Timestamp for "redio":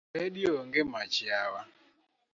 0.17-0.49